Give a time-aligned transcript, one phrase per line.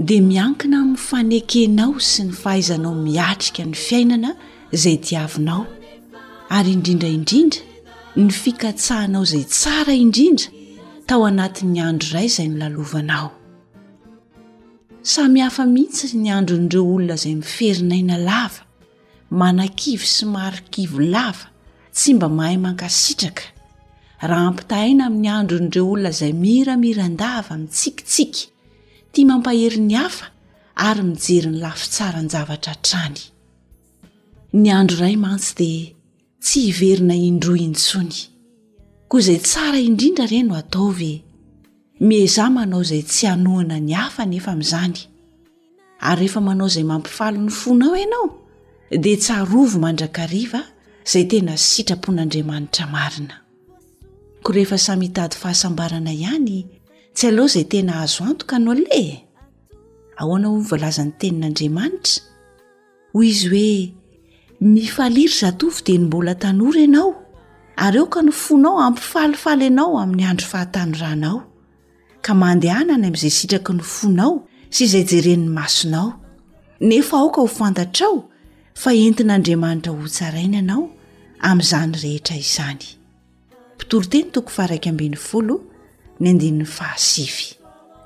[0.00, 4.30] de miankina amin'ny fanekenao sy ny fahaizanao miatrika ny fiainana
[4.76, 5.64] izay diavinao
[6.56, 7.60] ary indrindra indrindra
[8.22, 10.46] ny fikatsahanao zay tsara indrindra
[11.08, 13.28] tao anatin'ny andro iray izay nylalovanao
[15.14, 18.62] samy hafa mihitsy ny andron'ireo olona zay miferinaina lava
[19.40, 21.46] manankivy sy mahrikivo lava
[21.96, 23.44] tsy mba mahay mankasitraka
[24.30, 28.54] raha ampitahina amin'ny andron'ireo olona izay miramirandava mi'ntsikitsika
[29.12, 30.26] tya mampaherin 'ny hafa
[30.88, 33.22] ary mijery ny lafi tsara ny javatra trany
[34.60, 35.84] ny andro iray mantsy dia
[36.44, 38.18] tsy hiverina indro intsony
[39.08, 41.12] koa izay tsara indrindra ireny no atao ve
[42.08, 44.98] mezah manao izay tsy hanoana ny hafa nefa min'izany
[46.08, 48.26] ary rehefa manao izay mampifali ny fonao ianao
[49.02, 50.60] dia tsy arovo mandrakariva
[51.08, 53.36] izay tena sitrapon'andriamanitra marina
[54.44, 56.56] koa rehefa samyitady fahasambarana ihany
[57.16, 59.16] tsy aloha izay tena azo antoka no lea
[60.20, 62.14] aoana ho mivoalazan'ny tenin'andriamanitra
[63.14, 63.70] hoy izy hoe
[64.74, 67.10] mifaliry za tovy de ny mbola tanora ianao
[67.84, 71.38] ary eo ka no fonao ampifalifaly ianao amin'ny andro fahatany ranao
[72.24, 74.32] ka mandehana ny ami'izay sitraka ny fonao
[74.74, 76.10] sy izay jereniny masonao
[76.88, 78.16] nefa aoka ho fantatra ao
[78.82, 80.82] fa entin'andriamanitra ho tsaraina anao
[81.48, 82.86] amin'izany rehetra izany
[86.20, 87.54] ny andinin'ny fahasify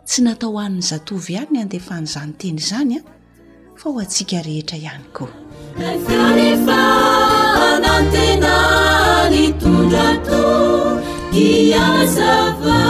[0.06, 3.08] tsy natao oan'ny zatovy ihany ny andefany izanyteny izany a ah.
[3.80, 5.32] fa ho atsika rehetra ihany koa
[5.92, 6.80] azorehefa
[7.70, 8.54] anantena
[9.32, 10.42] ny tondra to
[11.32, 12.80] iazava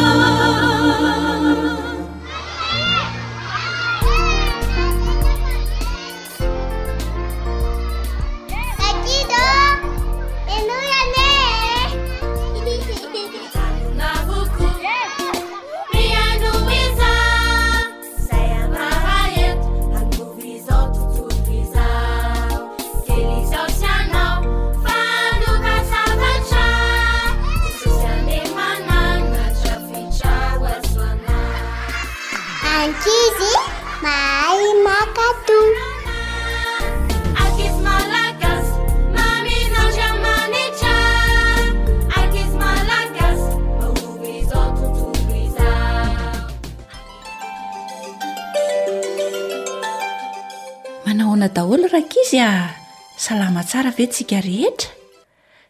[51.49, 52.75] daolo rakizy a
[53.19, 54.91] salama tsara ve tsika rehetra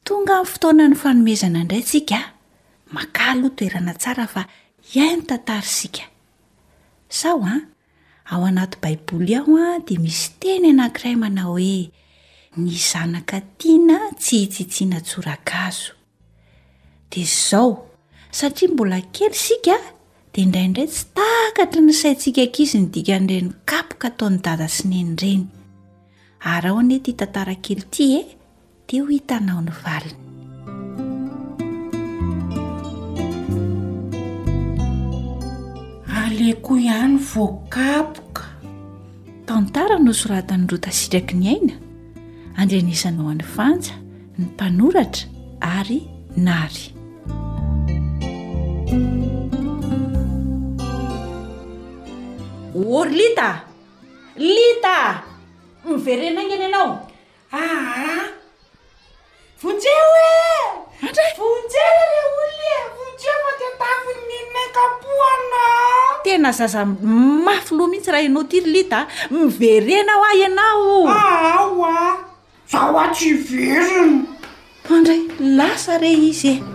[0.05, 2.19] tonga i'y fotona ny fanomezana indray tsika
[2.93, 4.43] makaloha toerana tsara fa
[4.95, 5.25] iaio
[7.25, 7.61] ah?
[8.31, 11.91] ao anat baiboly aho a ah, dia misy teny anankiray mana hoe
[12.57, 15.93] ny zanaka tiana tsy hitsitsina tsoragazo
[17.11, 17.87] de zao
[18.31, 19.77] satria mbola kely sika
[20.35, 25.47] dea indraindray tsy takatra ny saitsika kizy nydikan'reny kapoka ataony dadasineny reny
[26.45, 28.23] ary aoane ty htantarakely ty e
[28.89, 30.19] de ho hitanao ny valiny
[36.23, 38.45] aleoko ihany voakapoka
[39.47, 41.77] tantara no sorata ny rotasitraky ny aina
[42.59, 43.95] andrenisanao an'ny fanja
[44.39, 45.25] ny mpanoratra
[45.79, 46.01] ary
[46.47, 46.85] nary
[52.99, 53.49] ory lita
[54.45, 54.97] lita
[55.85, 57.09] miverena y an anao
[57.53, 58.27] aa ah,
[59.61, 60.09] vonseo
[61.03, 66.85] edra vonje le oly e vonjeo matytafiny makapo anao tena zaza
[67.47, 68.99] mafy loha mihitsy raha ianao tirylita
[69.31, 72.25] miverena ho ah ianaoa
[72.73, 74.19] zao atsy verony
[74.95, 76.72] andray lasa re izy e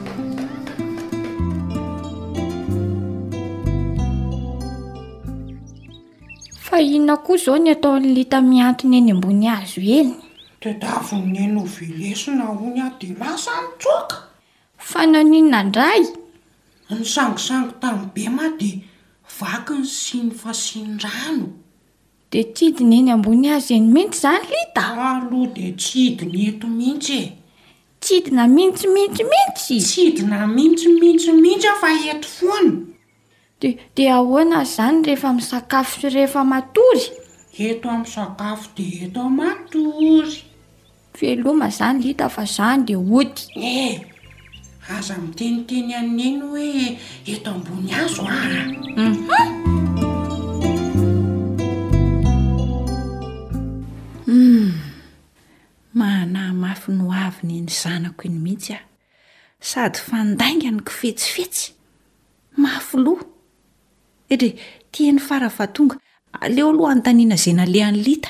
[6.81, 10.13] iona koa izao ny ataony lita miantony eny ambony azo eny
[10.61, 14.17] tedavinneny ovilesona hony aho dia masanytsoaka
[14.89, 16.03] fa naoninona ndray
[16.97, 18.79] ny sangosango tany be ma dia
[19.37, 21.45] vaky ny siny fa siany rano
[22.31, 24.81] dia tsy hidiny eny ambony azo eny mihitsy izany lita
[25.11, 27.25] ahloa dia tsy hidi ny eto mihiitsy e
[28.03, 31.73] tsy hidina mihitsimihitsimihitsy tsyidina mitsimihtsi mihitsya
[33.59, 37.05] d dia ahoana izany rehefa misakafo rehefa matory
[37.65, 40.41] eto amin'y sakafo de eto matory
[41.19, 43.95] veloma izany lita fa izany dea oty eh
[44.97, 46.69] aza miteniteny any eny hoe
[47.33, 48.61] eto ambony azo ara
[54.27, 54.69] hmm.
[55.99, 58.85] maanah mafy noavina ny zanako iny mihitsy aho
[59.69, 61.65] sady fandainganyko fetsifetsy
[62.61, 63.23] mafyloa
[64.29, 64.55] idre
[64.91, 65.95] tieny fara fa tonga
[66.53, 68.29] leo aloha anotaniana zay nalehany lita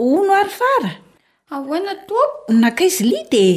[0.00, 0.92] hono ary fara
[1.54, 2.26] ahoanatoao
[2.62, 3.54] nakaizy lita e.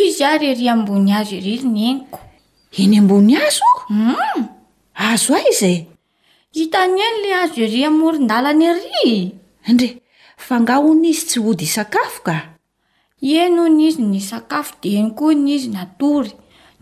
[0.00, 2.16] izy ahy re ry ambony azo iryry ny eniko
[2.80, 4.42] eny ambony azou mm.
[5.10, 5.78] azo ay iz ay
[6.56, 9.10] hitanya ny lay azo iry amoryndala na ary
[9.70, 9.88] indre
[10.46, 12.36] fa nga hon izy tsy hody isakafo ka
[13.28, 16.30] ienoho ny izy ny sakafo di eni ko ny izy natory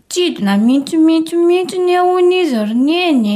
[0.09, 3.35] tidi na miitsomitsomihitso nyaony izy ro ny eny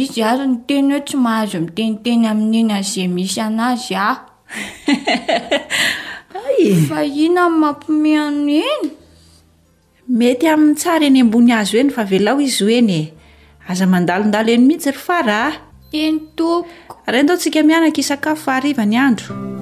[0.00, 4.26] izy ary no teny ho tsy mahazo amiteniteny amin'eny aze misy an'azy aho
[6.72, 8.82] efa ino aminy mampoomi ano eny
[10.18, 13.00] mety amin'ny tsara eny ambony azy oeny fa velao izy hoenye
[13.70, 15.50] aza mandalondalo eny mihitsy ry fa raa
[15.92, 19.57] teny tompoko ary endao tsika mianaka isakafo ahariva ny andro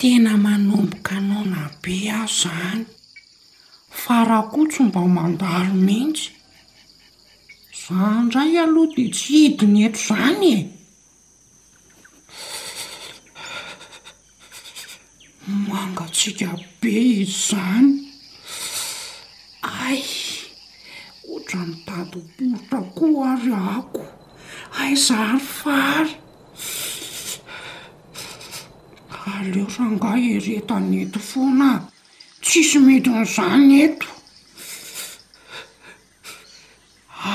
[0.00, 2.82] tena manomboka nona be aho izany
[4.02, 6.32] fara koa tsomba mandaro mihitsy
[7.82, 10.48] za ndray aloha dia tsy hidi ny hetro izany
[15.48, 16.48] e mangatsika
[16.80, 17.92] be izy izany
[19.84, 19.98] ay
[21.32, 22.16] oatra mitady
[22.56, 24.02] oporotra koa avy ako
[24.82, 26.14] aizary fary
[29.26, 31.84] aleo rangah hereta ny eto foana ah
[32.42, 34.08] tsisy mety ny izany eto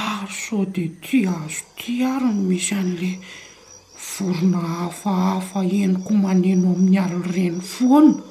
[0.01, 3.13] ary sao dia ti azo ti ary no misy an'la
[4.09, 8.21] vorona hafahafa eniko maneno amin'ny alo ireny foana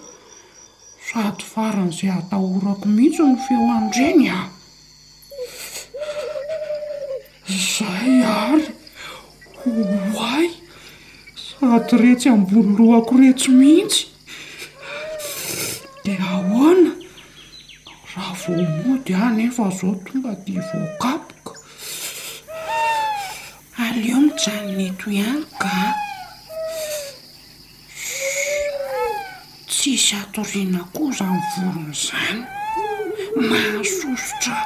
[1.06, 4.46] sady faran' izay hatahorako mihitsy no feoan ireny ah
[7.68, 8.66] zay ary
[10.14, 10.48] hoay
[11.72, 14.06] adyretsy ambony lohako retsy mihitsy
[16.04, 16.90] dia ahoana
[18.14, 21.52] raha vao mody a nefa zao tonga di vooakaboka
[23.84, 25.94] aleeo mijanony toiany ka
[29.68, 32.42] tsisy atoriana koa zany vorona zany
[33.50, 34.56] mahasosotra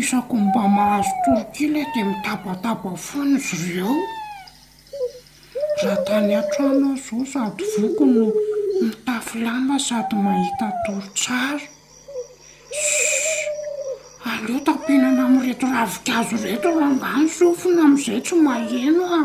[0.00, 3.96] isako mba mahazo toro kely di mitabataba fony zy reo
[5.82, 8.24] raha tany atranao zo sady voky no
[8.80, 11.60] mitafilamba sady mahita toro tsaro
[12.84, 12.88] s
[14.30, 19.22] aleo tapihnana amin'reto ra vokazo reto rangano sofona amin'izay tsy mahenoa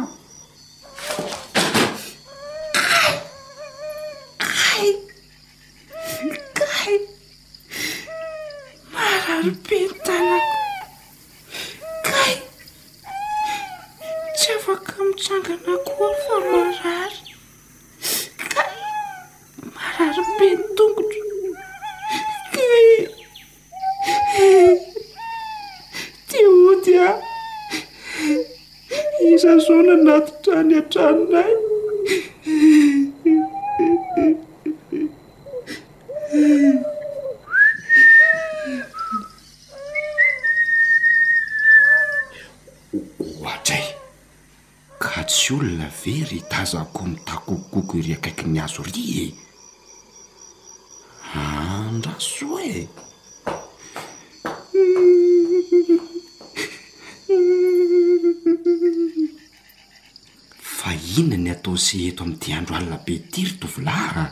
[61.20, 64.26] ina ny atao se eto ami'n di andro alla be tyry tovilahara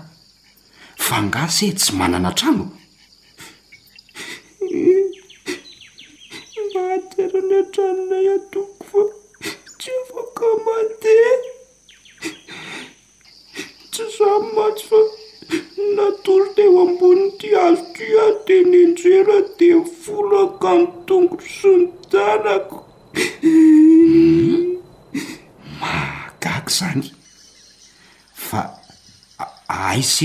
[1.05, 2.65] fa ngasa tsy manana trano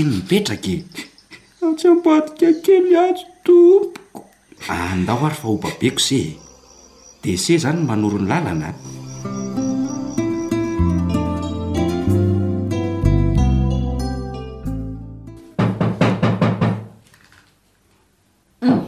[0.07, 0.83] mipetraka e.
[1.67, 4.21] atsyambadika akely azo tompoko
[4.67, 6.35] andao ary fa oba beko zee
[7.23, 8.69] de se zany manoro ny làlana
[18.67, 18.81] mm.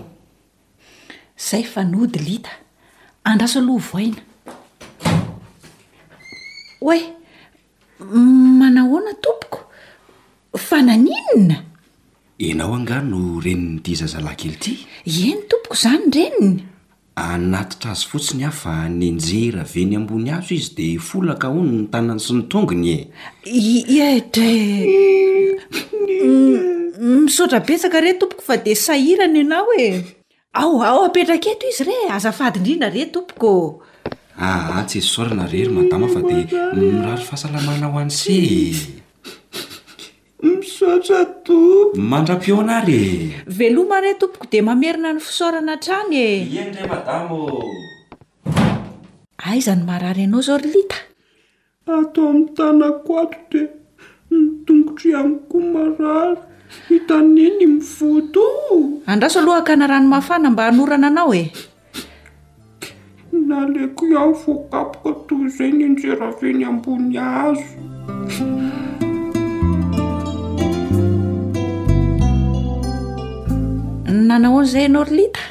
[1.49, 2.51] zay fa nody lita
[3.27, 4.21] andraso aloha voaina
[6.91, 7.20] oe
[13.45, 14.74] reninyiti zazalahy kely ity
[15.31, 16.62] eny tompoko izany renyny
[17.25, 22.88] anatitra azy fotsiny ahfa nynjera veny ambony azo izy dia folankahono ny tanany sy nytongony
[22.95, 23.03] e
[23.98, 24.48] iedra
[27.24, 29.88] misaotra betsaka re tompoko fa dia sahirana ianao hoe
[30.62, 33.51] aoao apetraka eto izy re azafady indrindra re tompoko
[34.38, 36.45] aha ah, tsy esysaorana rery madama fa dia
[36.93, 39.00] irary fahasalamana ho any seh
[41.95, 43.13] mandrapeo anary e
[43.45, 46.29] veloma re tompoko dia mamerina ny fisaorana trany e
[46.61, 48.65] idra maa
[49.50, 50.97] aiza ny marary ianao zao ry lita
[51.97, 53.69] atao ami'ny tanako ato dia
[54.31, 56.41] mitongotra ihanykoa marary
[56.89, 58.45] hitaniny mivoto
[59.05, 61.45] andraso aloha hankana rano mahafana mba hanorana anao e
[63.47, 67.69] naleoko iaho voakapoka toy izany endreraveny ambony azo
[74.31, 75.43] nanahoana izay enao rlita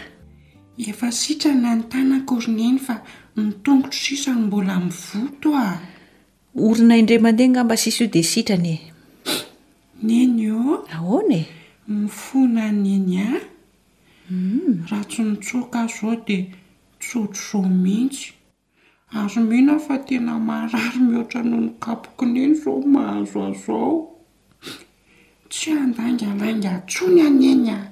[0.88, 2.96] efa sitrana ano tanak'orineny fa
[3.36, 5.68] nitongotro sisany mbola mivoto a
[6.66, 8.78] orina indremandeha nga mba sisy io dia sitraany e
[10.06, 10.62] neny io
[10.94, 11.46] ahona e
[11.88, 13.32] nifona anyeny a
[14.30, 14.74] hmm.
[14.90, 16.42] raha tsy nitsoka azy izao dia
[17.00, 18.32] tsotro izao mihitsy
[19.18, 23.94] azo mina fa tena marary mihoatra noho ny kapokineny izao mahanyizoao izao
[25.50, 27.89] tsy andangalainga tsony anenyah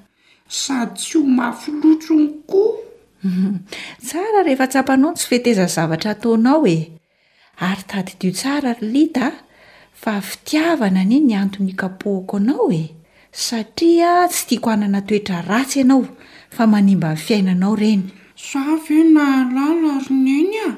[0.48, 2.78] sady tsy ho mahfilotrony koa
[4.06, 6.78] tsara rehefa tsapanao tsy fetezan zavatra ataonao e
[7.68, 9.28] ary tady dio tsara ry lita
[10.02, 12.84] fa fitiavana ne ny antonykapohako anao e
[13.46, 16.04] satria tsy tiako hanana toetra ratsy ianao
[16.56, 18.02] fa manimba nyy fiainanao ireny
[18.46, 20.70] za ve na halala ary neny a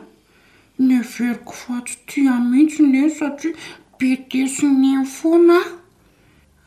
[0.84, 3.54] ny averiko fatso tia mihitsy ney satria
[3.98, 5.68] betesinyen fonah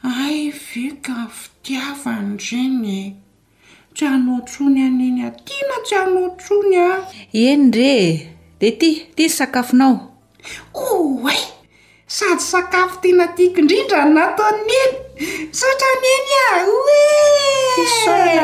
[0.04, 3.02] ay veka fitiavanyirenye
[3.96, 6.90] tsy anao trony aneny a tiana tsy anao trony a
[7.32, 7.96] eny re
[8.60, 9.96] de ty ty y sakafonao
[10.74, 11.30] oe oh,
[12.16, 14.94] sady sakafo teanatiako indrindra nato nyeny
[15.60, 16.48] satra neny a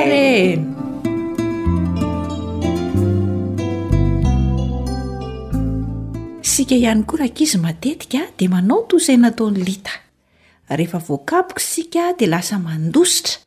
[0.09, 0.25] re
[6.41, 9.91] isika ihany koa rahakaizy matetika de manao toisai nataon'ny lita
[10.75, 13.39] rehefa voakaboka isika dia lasa mandositra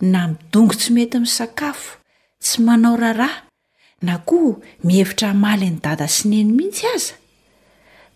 [0.00, 1.98] na midongo tsy mety misakafo
[2.40, 3.42] tsy manao raharaha
[4.02, 7.14] na koa mihevitra hamaly ny dada syniny mihitsy aza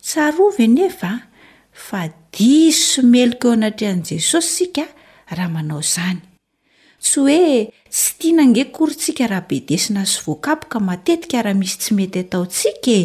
[0.04, 1.10] tsarovy nefa
[1.86, 2.00] fa
[2.32, 4.84] diso meloka eo anatrehan'i jesosy sika
[5.36, 6.20] raha manao izany
[7.04, 7.42] tsy hoe
[7.94, 13.04] tsy tianange korytsika raha bedesina sy voakaboka matetika raha misy tsy mety ataontsika e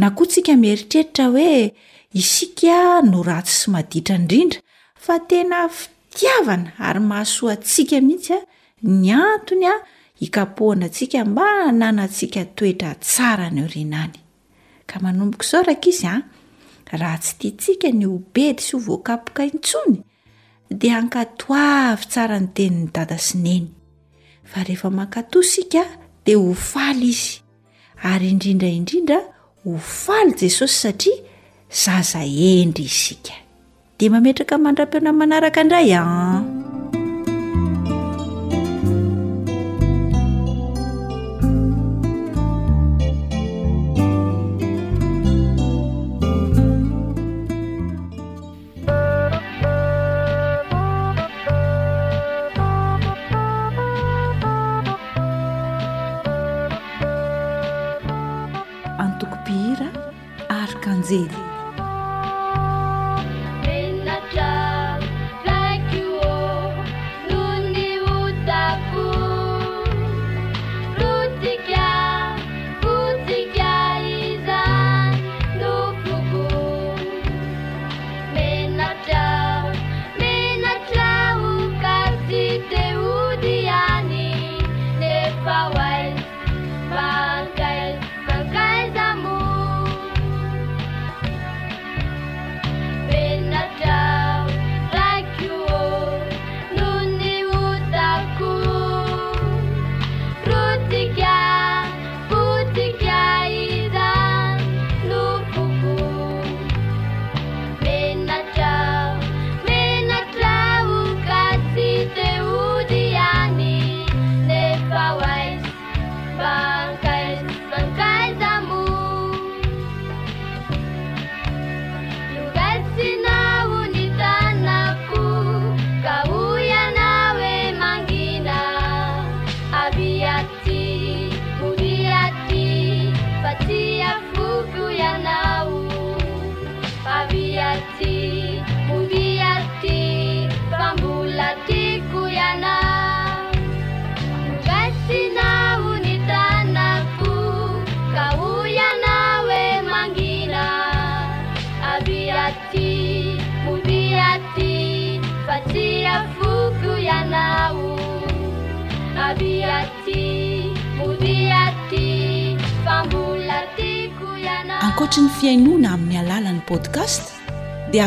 [0.00, 1.56] na koa tsika mieritreritra hoe
[2.14, 4.60] isika no ratsy sy maditra indrindra
[5.04, 8.38] fa tena fitiavana ary mahasoa tsika mihitsy a
[9.02, 9.74] ny antony a
[10.20, 11.46] hikapohana antsika mba
[11.80, 14.16] nana ntsika toetra tsara ny o rianany
[14.88, 16.16] ka manomboko izao raka izy a
[17.00, 19.98] raha tsy tiatsika ny hobedy sy ho voakapoka intsony
[20.80, 23.66] dea ankatoavy tsara ny teniny data sineny
[24.50, 25.82] fa rehefa mankatosika
[26.26, 27.32] de ho faly izy
[28.02, 29.18] ary indrindra indrindra
[29.62, 31.18] ho faly jesosy satria
[31.70, 33.32] zaza endry isika
[33.94, 36.36] dia mametraka mandram-piona manaraka indray a ah?
[58.98, 59.88] antokompihira
[60.58, 61.39] arykanjely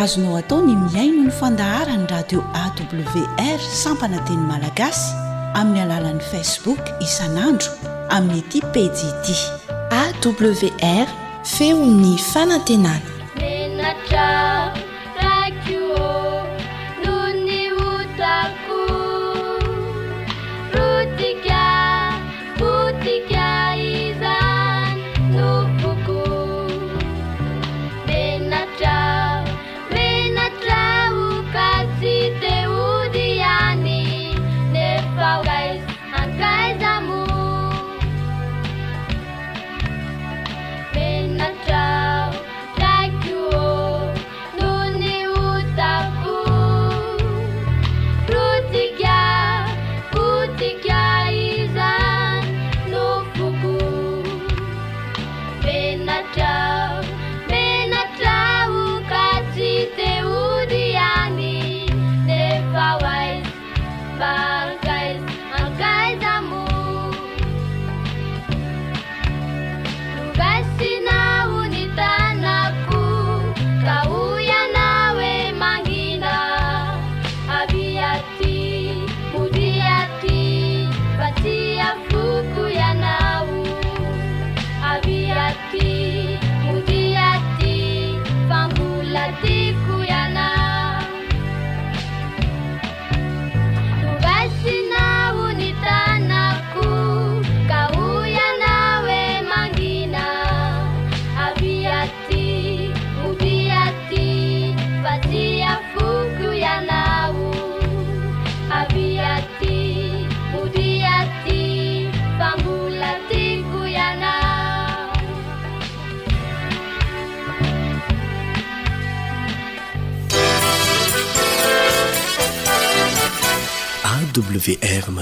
[0.02, 5.14] azonao atao ny miaino ny fandahara ny radio awr sampanateny malagasy
[5.60, 7.70] amin'ny alalan'ni facebook isan'andro
[8.10, 9.38] amin'ny iti pedidi
[9.94, 11.08] awr
[11.54, 13.12] feo ny fanantenana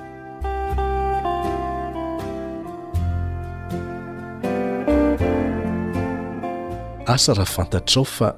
[7.15, 8.29] asa raha fantatrao fa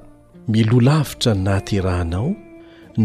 [0.53, 2.27] milolavitra nahaterahanao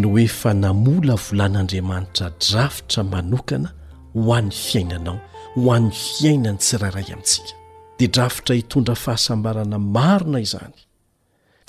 [0.01, 3.71] no efa namola volan'andriamanitra drafitra manokana
[4.17, 5.21] ho an'ny fiainanao
[5.57, 7.53] ho an'ny fiainany tsirairay amintsika
[7.99, 10.79] dia drafitra hitondra fahasambarana marina izany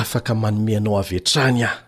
[0.00, 1.78] afaka manome anao av eatrany aho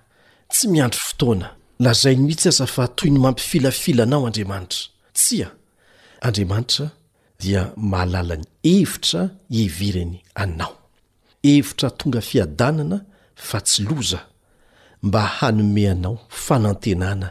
[0.53, 1.49] tsy miandro fotoana
[1.85, 4.83] lazai ny mihitsy aza fa toy ny mampifilafilanao andriamanitra
[5.19, 5.49] tsya
[6.27, 6.85] andriamanitra
[7.43, 9.21] dia mahalalany evitra
[9.59, 10.75] ievirany anao
[11.47, 12.99] hevitra tonga fiadanana
[13.49, 14.21] fa tsy loza
[15.07, 17.29] mba hanome anao fanantenana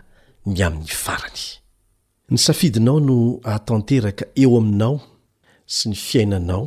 [0.52, 1.46] ny amin'ny farany
[2.30, 4.98] ny safidinao no aatanteraka eo aminao
[5.76, 6.66] sy ny fiainanao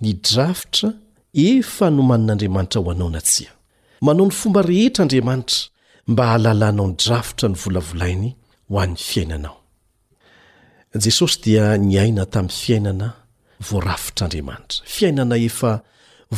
[0.00, 0.88] ny drafitra
[1.34, 3.52] efa no manin'andriamanitra ho anao na tsia
[4.06, 5.58] manao ny fomba rehetra andriamanitra
[6.10, 8.30] mba hahalalànao ny drafitra ny volavolainy
[8.70, 9.56] ho an'ny fiainanao
[11.04, 13.08] jesosy dia ny aina tamin'ny fiainana
[13.68, 15.72] voarafitr'andriamanitra fiainana efa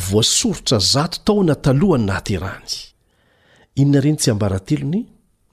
[0.09, 2.73] voasorotra zato taona talohany na haterahany
[3.79, 4.99] inona reny tsy hambarantelony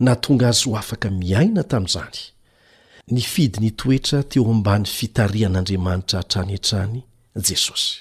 [0.06, 2.20] natonga azy ho afaka miaina tamin'izany
[3.12, 7.02] ny fidy ny toetra teo ambany fitarihan'andriamanitra trany antrany
[7.48, 8.00] jesosy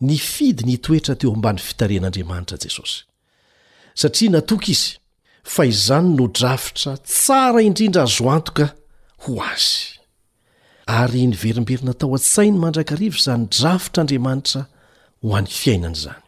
[0.00, 3.02] ny fidy ny toetra teo ambany fitarihan'andriamanitra jesosy
[3.94, 4.96] satria natoka izy
[5.44, 8.64] fa izany no drafitra tsara indrindra hazo antoka
[9.26, 10.00] ho azy
[10.86, 14.60] ary ny verimberina tao an-tsainy mandrakarivo zany drafitra andriamanitra
[15.22, 16.22] ho any fiainana izany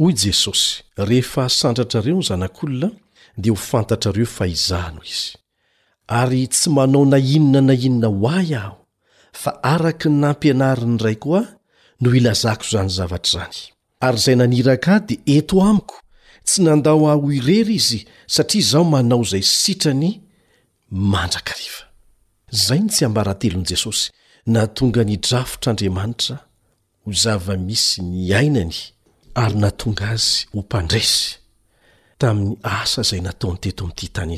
[0.00, 2.88] oy jesosy rehefa asandratrareo ny zanak'olona
[3.36, 5.36] di ho fantatrareo fahizahno izy
[6.08, 8.76] ary tsy manao nainona na inana ho ay aho
[9.42, 11.42] fa araka nampianariny rai koa
[12.00, 13.58] no ilazako zany zavatra zany
[14.06, 15.96] ary zay naniraka di eto amiko
[16.46, 18.00] tsy nandao ahho irery izy
[18.34, 20.10] satria izaho manao zay sitrany
[20.90, 21.91] mandraka reva
[22.52, 24.12] zai ny tsy ambarantelon' jesosy
[24.52, 26.36] naatonga nidrafotr'andriamanitra
[27.04, 28.74] ho zava misy ny ainany
[29.40, 31.24] ary natonga azy ho mpandraisy
[32.20, 34.32] tamin'ny asa zay nataony teto amty tay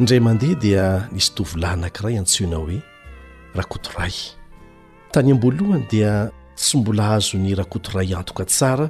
[0.00, 2.78] indray mandeha dia nisy tovolahy anankiray antseoinao hoe
[3.56, 4.14] rakotoray
[5.12, 6.12] tany am-boalohany dia
[6.56, 8.86] tsy mbola azo ny rakotoray antoka tsara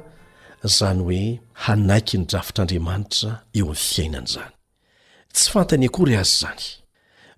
[0.67, 1.21] izany hoe
[1.63, 4.55] hanaiky ny drafitr'andriamanitra eo amin'ny fiainana izany
[5.35, 6.63] tsy fantany akory azy izany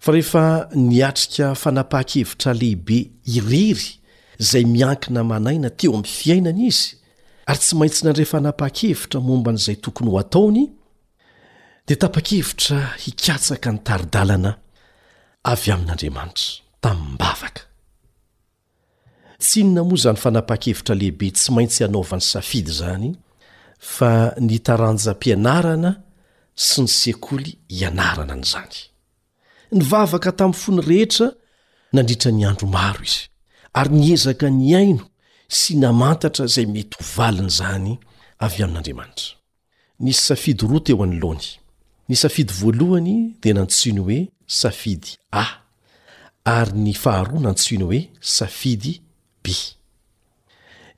[0.03, 0.43] fa rehefa
[0.91, 2.99] niatrika fanapaha-kevitra lehibe
[3.35, 3.87] iriry
[4.41, 6.87] izay miankina manaina teo amin'ny fiainana izy
[7.49, 10.63] ary tsy maintsy nandre fanapaha-kevitra momba an'izay tokony ho ataony
[11.87, 14.51] dia tapa-kevitra hikatsaka ny taridalana
[15.51, 16.49] avy amin'n'andriamanitra
[16.83, 17.61] tamin'ny bavaka
[19.47, 23.09] tsinona moa izany fanapa-kevitra lehibe tsy maintsy hanaovan'ny safidy zany
[23.95, 24.11] fa
[24.47, 25.91] ny taranjam-pianarana
[26.67, 28.77] sy ny sekoly hianarana nyizany
[29.75, 31.27] ny vavaka tamin'ny fony rehetra
[31.95, 33.21] nandritra ny andro maro izy
[33.79, 35.03] ary niezaka ny aino
[35.59, 37.93] sy namantatra izay mety ho valiny izany
[38.45, 39.29] avy amin'andriamanitra
[40.03, 41.47] nysy safidy roateo an'ny laoany
[42.09, 44.19] ny safidy voalohany dia nantsony hoe
[44.61, 45.11] safidy
[45.43, 45.45] a
[46.57, 48.01] ary ny faharoa nantsiony hoe
[48.37, 48.95] safidy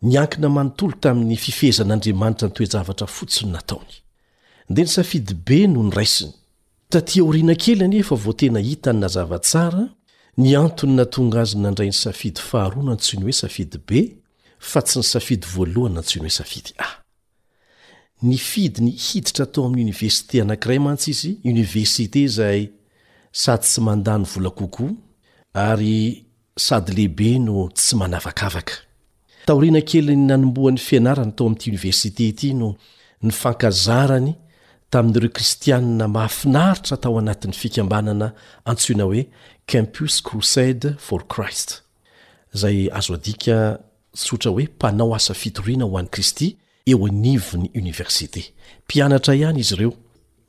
[0.01, 3.91] niankina manontolo taminy fifeezan'andriamanitra nytoezavatra fotsiny nataony
[4.69, 6.31] nde nysafidy b no niraisiny
[6.93, 9.85] tatỳa oriana kely aniefa votena hitany na zava tsara
[10.37, 13.91] niantony natonga azy nandray ny safidy faha tsn hoesafidy b
[14.71, 16.89] fa tsy ny safidy vlhaantsn oesafi a
[18.29, 22.61] nifidy nihiditra atao amy oniversité anankira mantsy izy onivesite zay
[23.31, 24.87] sady tsy mandany vola koko
[25.53, 26.26] ary
[26.57, 28.73] sady lehibe no tsy manavakavaka
[29.45, 32.75] taoriana kelyny nanomboany fianarana tao amin'ity oniversite ity no
[33.21, 34.35] ny fankazarany
[34.91, 38.33] tamin'ireo kristianna mahafinaritra tao anatin'ny fikambanana
[38.65, 39.27] antsoina hoe
[39.65, 41.83] campos crosade for christ
[42.53, 43.79] izay azo adika
[44.13, 48.41] sotra hoe mpanao asa fitoriana ho an'y kristy eo anivony oniversité
[48.85, 49.93] mpianatra ihany izy ireo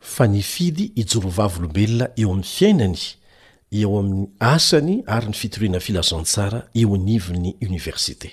[0.00, 2.96] fa ny fidy ijorovavyolombelona eo amin'ny fiainany
[3.70, 8.28] eo amin'ny asany ary ny fitoriana filazantsara eo anivony oniversite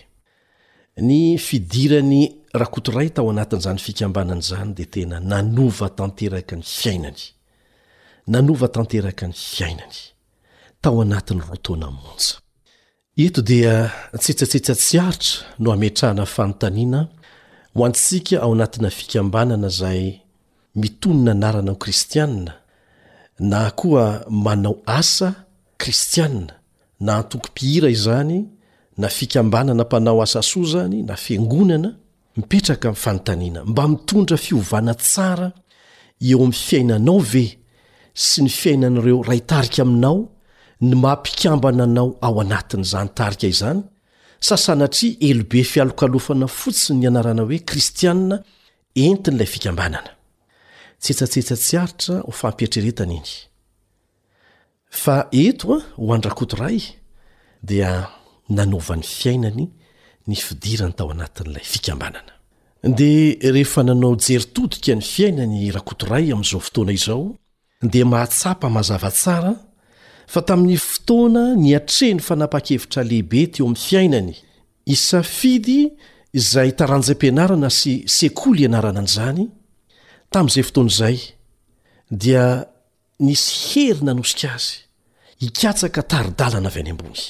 [1.08, 2.21] ny fidirany
[2.62, 7.21] rakotoray tao anatin'izany fikambanana izany dea tena nanova tanteraka ny fiainany
[8.34, 9.98] nanova tanteraka ny fiainany
[10.82, 12.36] tao anatin'ny roataoana nmontsa
[13.26, 13.74] eto dia
[14.21, 17.02] tsetsatsetsa tsy aritra no hametrahana fanontaniana
[17.78, 20.02] hoantsiaka ao anatina fikambanana izay
[20.82, 22.54] mitonyna anarana o kristianna
[23.39, 25.34] na koa manao asa
[25.78, 26.54] kristianna
[27.00, 28.45] na hantokom-pihira izany
[28.98, 31.95] na fikambanana mpanao asa soa izany na fiangonana
[32.38, 35.52] mipetraka min'ny fanontaniana mba mitondra fiovana tsara
[36.21, 37.60] eo amin'ny fiainanao ve
[38.13, 40.30] sy ny fiainan'ireo ray tarika aminao
[40.82, 43.82] ny maampikambana anao ao anatin'zany tarika izany
[44.39, 48.36] sasanatria elobe fialokalofana fotsiny ny anarana hoe kristianna
[48.95, 50.14] entin'ilay fikambanana
[51.01, 53.29] tsetsatsetsa tsy aritra o fampietreretana iny
[55.03, 56.79] fa eto a ho an'ny rakotoray
[57.69, 57.91] dia
[58.55, 59.65] nanaova n'ny fiainany
[60.29, 62.34] ny fidirany tao anatin'ilay fikambanana
[62.99, 67.23] dea rehefa nanao jery todika ny fiainany rakotoray amin'izao fotoana izao
[67.93, 69.53] dea mahatsapa mazava tsara
[70.34, 74.34] fa tamin'ny fotoana nyatreh ny fanapa-kevitra lehibe teo amin'ny fiainany
[74.95, 75.79] isafidy
[76.39, 79.45] izay taranjaam-pianarana sy sekoly ianarana an'izany
[80.31, 81.17] tamin'izay fotoan' izay
[82.23, 82.45] dia
[83.27, 84.75] nisy hery nanosika azy
[85.41, 87.21] hikatsaka taridalana avy any ambony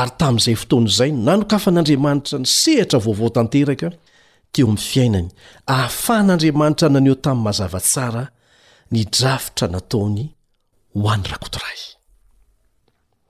[0.00, 3.88] ary tamin'izay fotoany izay nanoka afa an'andriamanitra nisehatra vaovao tanteraka
[4.52, 5.28] teo amin'ny fiainany
[5.70, 8.24] hahafan'andriamanitra naneho tamin'ny mazava tsara
[8.94, 10.24] nidrafitra nataony
[11.00, 11.80] ho an'nyrakotoray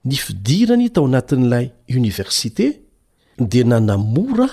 [0.08, 1.66] ny fidirany tao anatin'ilay
[1.98, 2.66] oniversité
[3.50, 4.48] dia nanamora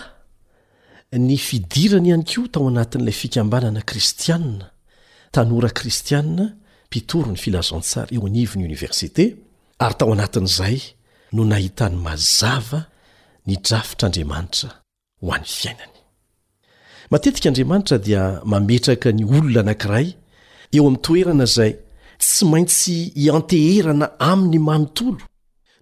[1.20, 4.66] ny fidirana ihany koa tao anatin'ilay fikambanana kristianna
[5.36, 6.46] tanora kristianna
[6.88, 9.26] mpitoro ny filazantsara eo anyivony oniversite
[9.84, 10.78] ary tao anatin'izay
[11.36, 12.80] no nahitany mazava
[13.50, 14.70] nydrafitr'andriamanitra
[15.24, 15.96] ho any fiainany
[17.12, 20.08] matetikaandriamanitra dia mametraka ny olona anankiray
[20.76, 21.74] eo amin'ny toerana izay
[22.24, 25.20] tsy maintsy hianteherana amin'ny mamitolo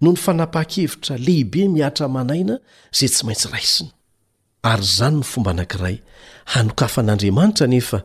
[0.01, 2.55] no ny fanapa-kevitra lehibe miatramanaina
[2.97, 3.91] zay tsy maintsy raisiny
[4.63, 5.97] ary izany ny fomba anankiray
[6.53, 7.99] hanokafan'andriamanitra nefa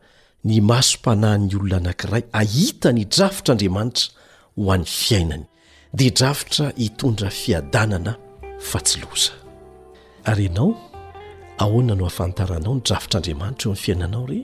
[0.48, 4.06] ny masom-panahyn'ny olona anankiray ahita ny drafitr'andriamanitra
[4.56, 5.44] ho an'ny fiainany
[5.98, 8.12] dia drafitra hitondra fiadanana
[8.70, 9.32] fa tsy loza
[10.30, 10.70] ary ianao
[11.64, 14.38] ahoana no hafantaranao ny drafitr'andriamanitra eo amny fiainanao re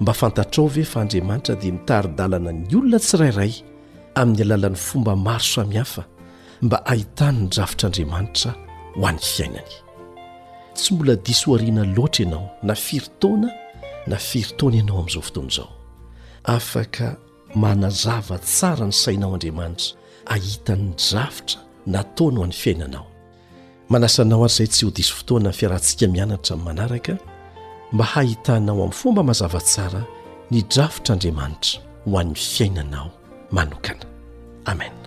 [0.00, 3.52] mba fantatrao ve fa andriamanitra dia mitari-dalana ny olona tsirairay
[4.20, 6.02] amin'ny alalan'ny fomba maro s amihafa
[6.66, 8.50] mba ahitany ny drafitr'andriamanitra
[8.98, 9.74] ho an'ny fiainany
[10.78, 13.50] tsy mbola diso hoariana loatra ianao na firitoana
[14.06, 15.72] na firitoana ianao amin'izao fotoana izao
[16.44, 17.16] afaka
[17.54, 23.06] manazava tsara ny sainao andriamanitra hahitan'ny drafitra nataony ho any fiainanao
[23.88, 27.14] manasanao àry izay tsy ho diso fotoana y fiarantsika mianatra amin'y manaraka
[27.92, 30.02] mba hahitanao amin'ny fomba mazava tsara
[30.50, 33.10] ny drafitraandriamanitra ho an'ny fiainanao
[33.50, 34.04] manokana
[34.64, 35.04] amena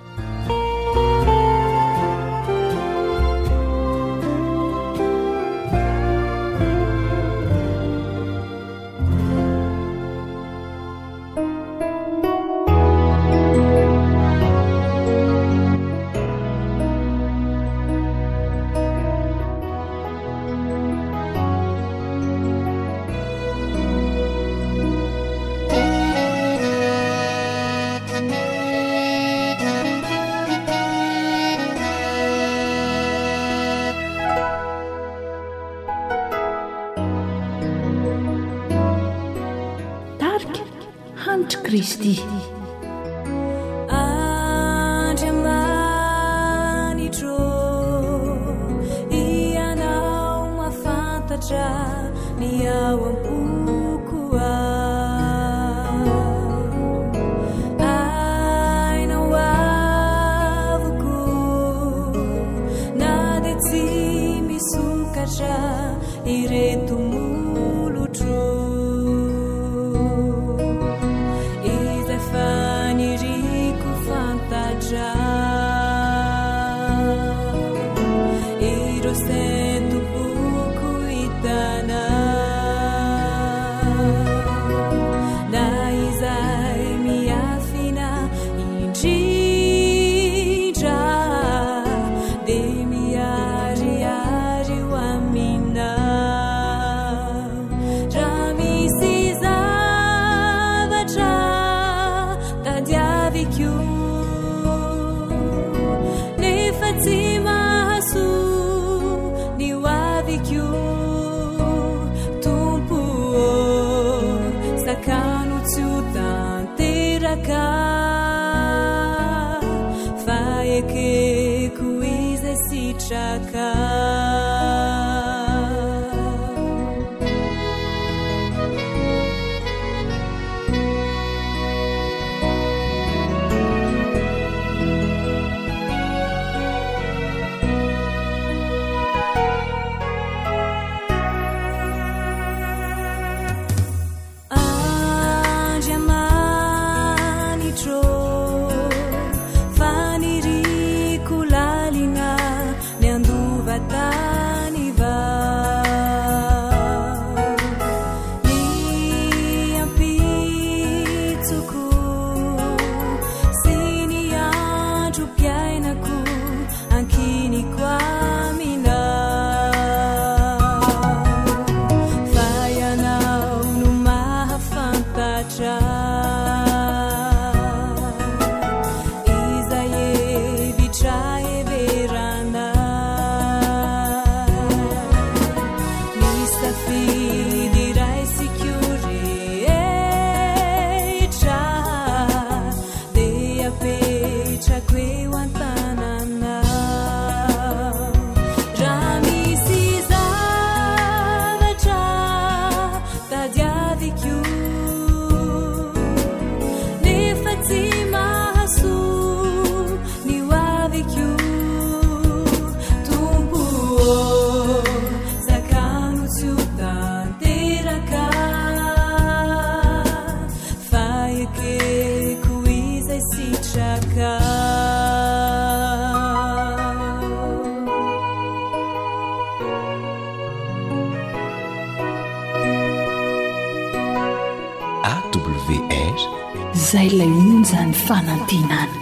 [238.12, 239.01] منب 难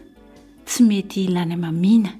[0.68, 2.12] tsy mety ilany mamina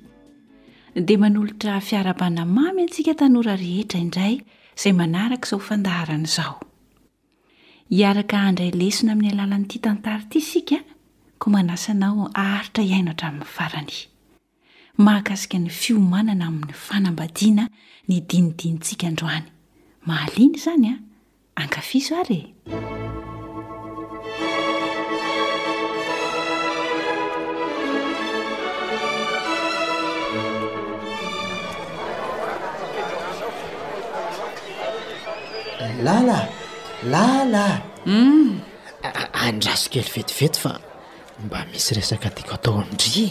[1.09, 4.35] dia manolotra fiara-bana mamy antsika tanora rehetra indray
[4.77, 6.55] izay manaraka izao fandaharana izao
[7.97, 10.79] hiaraka andray lesina amin'ny alalan'nyity tantara ity isika
[11.41, 13.97] ko manasanao aharitra iaino hatramin'ny farany
[14.97, 17.65] mahakasika ny fiomanana amin'ny fanambadiana
[18.09, 19.49] ny dianidianitsika androany
[20.07, 20.97] mahaliany izany a
[21.61, 22.41] ankafiso ary
[35.81, 36.47] e lahlay
[37.13, 38.61] lahlahy mm.
[39.47, 40.73] andraso kely vetiveto fa
[41.47, 43.27] mba misy resaka tiako atao amindriy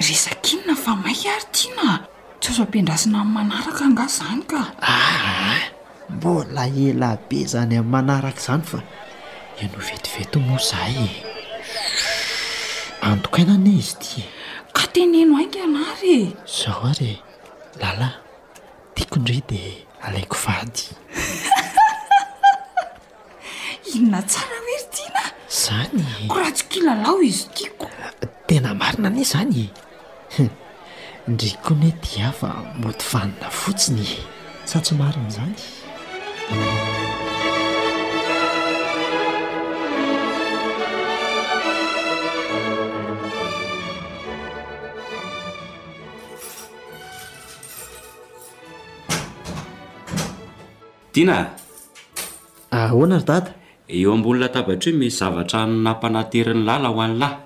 [0.00, 1.88] resaka inona fa mai ary tiana
[2.40, 5.56] ts aosoampindrasina ain manaraka angao izany kaaha
[6.14, 8.78] mbola ela be zany ai manaraka izany fa
[9.58, 11.10] iano vetiveto moa zahy e
[13.08, 14.24] antok ina anie izy ti e.
[14.76, 16.16] ka teneno ainga anarye
[16.58, 17.12] zaho arye
[17.80, 18.16] lalahy
[18.94, 19.72] tiako ndray dia
[20.06, 20.84] alaiko vady
[23.94, 25.24] inona tsara mery tiana
[25.54, 26.26] izany e.
[26.30, 27.86] koraha tsikilalao izy tiako
[28.46, 29.68] tena marina anie zany e.
[30.30, 30.48] indraky
[31.62, 32.50] koa no tia fa
[32.80, 34.22] moti fanina fotsiny e.
[34.70, 35.56] satsomarin'izany
[51.12, 51.38] tiana
[52.74, 53.50] ah, hoana ry tata
[53.96, 57.36] eo ambolona tabatra io mizavatra nampanaterin'ny làla ho any lahy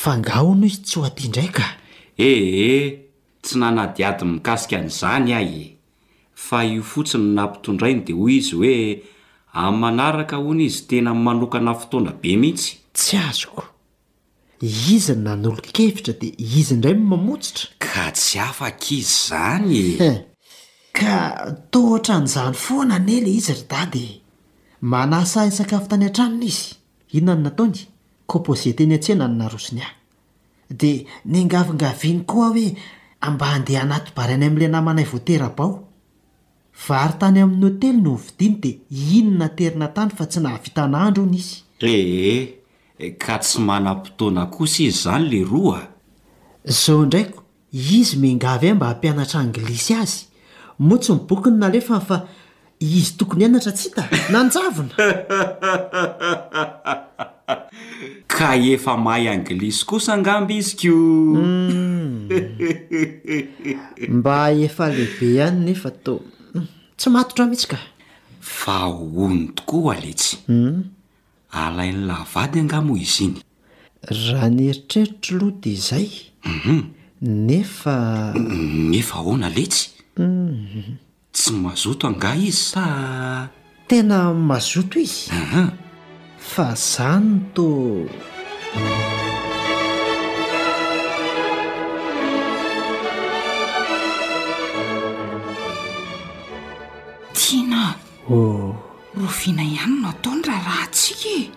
[0.00, 1.66] fangaono tsy h aty ndraika
[2.22, 2.86] ee
[3.42, 5.64] tsy nanadiady mikasika an'izany ahy e
[6.46, 8.76] fa io fotsiny nahmpitondrainy dia hoy izy hoe
[9.62, 13.62] an'n manaraka hony izy tena manokanah fotoana be mihitsy tsy azoko
[14.94, 19.72] izy n nan'olo-kevitra dia izy indray n mamotsitra ka tsy afaka izy izany
[20.08, 20.10] e.
[20.98, 21.12] ka
[21.72, 24.20] tohatra an'izany foana n ela izyry da dy e.
[24.92, 26.66] manasahy isakafo tany an-tranona izy
[27.16, 27.78] inonany nataony
[28.30, 29.99] kopozyteny antseana nona rozony ahy
[30.70, 32.68] dia ningavingaviany koa hoe
[33.26, 35.68] ambaandeha anaty barainy amin'ilay namanay voaterabao
[36.86, 38.78] vary tany amin'ny hôtely no myvidiny dia
[39.18, 42.42] ino na terina tany fa tsy nahavitan'andro ony izy ee eh,
[42.98, 45.80] eh, ka tsy manampotoana kosa izy izany le roa
[46.64, 47.40] zao indraiko
[47.98, 50.20] izy mingavy ah mba hampianatra anglisy azy
[50.78, 52.16] moa tsy nybokyny na lefa ny fa
[52.78, 54.02] izy tokony anatra ts hita
[54.32, 54.94] nanjavona
[58.32, 62.16] ka efa mahay anglisy kosa angamby izy keo mm.
[64.18, 64.36] mba
[64.66, 66.14] efa lehive ihany nefa tô
[66.54, 66.64] mm.
[66.98, 67.78] tsy matotra mihitsy ka
[68.60, 68.76] fa
[69.24, 70.76] ony tokoa aletsy mm.
[71.62, 73.36] alainy lah vady angamo izy iny
[74.24, 76.12] raha ny eritreritra aloha de zaym
[76.52, 76.80] mhm.
[77.48, 77.94] nefa
[78.92, 79.84] nefa ona letsy
[81.34, 82.82] tsy mazoto anga izy sa
[83.88, 84.18] tena
[84.50, 85.62] mazoto izyha
[86.54, 87.66] fa zany to
[97.36, 97.86] tianao
[98.28, 101.50] ro vina ihanyno ataony raha raha tsika e.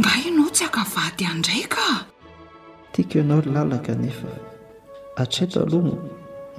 [0.00, 1.86] nga ianao tsy akavady andraika
[2.92, 4.28] tiako ianao nylalaka nefa
[5.22, 5.94] atreoto alohano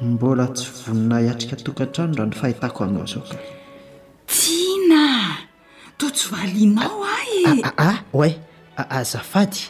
[0.07, 3.37] mbola tsy voninay atrika togatrano raha no fahitako anao zao ka
[4.33, 5.03] tiana
[5.99, 8.29] to tsovalinao a ahah ah, oe
[8.77, 9.69] ah, ah, azafady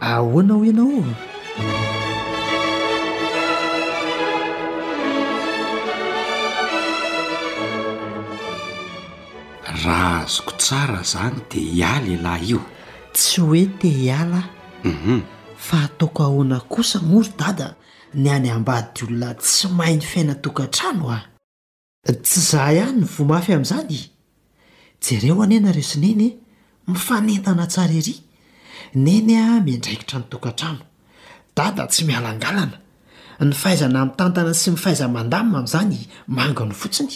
[0.00, 1.14] ahoana oh, ho ianao
[9.84, 12.60] raha azoko tsara zany de iah lehlahy io
[13.14, 14.44] tsy hoe te hialaum
[14.84, 15.22] mhm.
[15.66, 17.74] fa ataoko ahoana kosa moro dada
[18.14, 21.24] ny any ambady olona tsy mahiny fiaina tokantrano ah
[22.24, 24.10] tsy zah ihay ny vomafy am'izany
[25.02, 26.34] jereo anena reo sineny eh?
[26.86, 28.14] mifanentana tsara ery
[28.94, 30.84] neny a mindraikitra ny tokantrano
[31.56, 32.76] da da tsy mialangalana
[33.40, 35.96] ny fahaizana mitantana sy mifaizamandama amn'izany
[36.36, 37.14] mangano fotsiny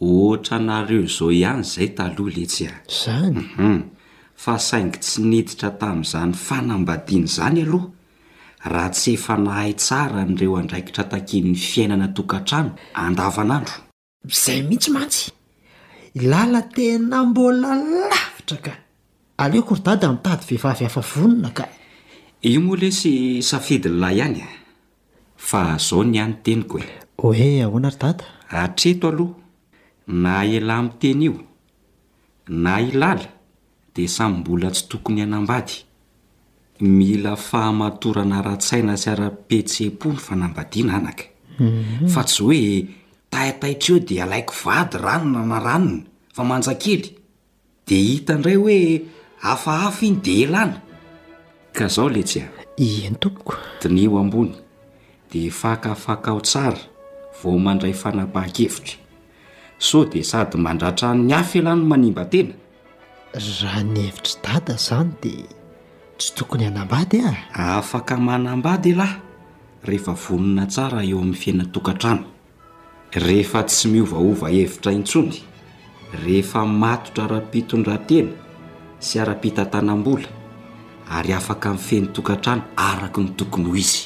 [0.00, 3.82] oatra nareo zao ihany zay taloha letsy a izanyhum
[4.42, 7.88] fa saingy tsy niditra tamin'izany fanambadiany izany aloha
[8.72, 12.70] raha tsy efa nahay tsara n'ireo andraikitra takiny fiainana tokantrano
[13.04, 13.74] andavanandro
[14.36, 15.30] izay mihitsy mantsy
[16.20, 18.80] ilala tena mbola lavitra ka
[22.42, 24.48] io moalesy safidy nlahy ihany e.
[25.36, 26.78] fa zao ny any tenyko
[27.34, 27.90] eoe
[28.50, 29.34] atreto aloha
[30.06, 31.34] na elahy mteny io
[32.48, 33.28] na ilala
[33.94, 35.72] de samy mbola tsy tokony anambady
[36.80, 39.92] mila fahamatorana ra-tsaina syaapetseony
[41.58, 42.06] mhm.
[42.06, 42.88] tsa hoe
[43.30, 46.02] taitaitra eo de alaiko vady ranona na ranona
[46.34, 47.16] fa manakely
[47.86, 49.02] de hitandray oe
[49.44, 50.80] afaafa iny de ilana
[51.76, 54.54] ka zaho le tsya ieny tompoko dinyo ambony
[55.32, 56.78] de fakafaka o tsara
[57.42, 58.96] vo mandray fanapahakhevitra
[59.78, 62.54] so de sady mandratra ny afa alano manimba tena
[63.34, 65.32] raha ny hevitry dada zany de
[66.18, 69.20] tsy tokony anambady ah afaka manambady lahy
[69.84, 72.24] rehefa vonona tsara eo amin'ny fiaina tokantrano
[73.12, 75.36] rehefa tsy miovaova hevitra intsony
[76.24, 78.43] rehefa matotra raha-pitondratena
[79.04, 80.26] sy ara-pita tanambola
[81.16, 84.00] ary afaka my fehny tokantrano araky ny tokony ho izy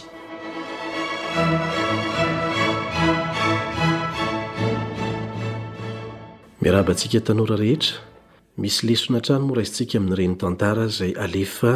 [6.61, 7.92] miarahabantsika tanora rehetra
[8.61, 11.72] misy lesona trano moraisintsika amin'nyireni tantara zay alefa